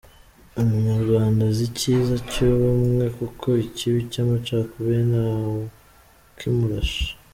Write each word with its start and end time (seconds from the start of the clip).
Umunyarwanda 0.61 1.41
azi 1.49 1.63
icyiza 1.69 2.15
cy’ubumwe 2.31 3.05
kuko 3.17 3.47
ikibi 3.67 3.99
cy’amacakubiri 4.11 5.01
nta 5.11 5.25
wukimurusha. 5.53 7.03